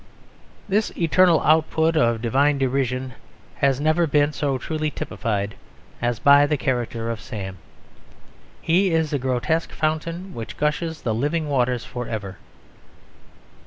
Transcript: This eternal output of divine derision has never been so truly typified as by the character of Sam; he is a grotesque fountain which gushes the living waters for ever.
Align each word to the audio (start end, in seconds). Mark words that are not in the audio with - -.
This 0.67 0.89
eternal 0.97 1.41
output 1.41 1.95
of 1.95 2.23
divine 2.23 2.57
derision 2.57 3.13
has 3.57 3.79
never 3.79 4.07
been 4.07 4.33
so 4.33 4.57
truly 4.57 4.89
typified 4.89 5.53
as 6.01 6.17
by 6.17 6.47
the 6.47 6.57
character 6.57 7.11
of 7.11 7.21
Sam; 7.21 7.59
he 8.63 8.89
is 8.89 9.13
a 9.13 9.19
grotesque 9.19 9.71
fountain 9.71 10.33
which 10.33 10.57
gushes 10.57 11.03
the 11.03 11.13
living 11.13 11.47
waters 11.47 11.85
for 11.85 12.07
ever. 12.07 12.37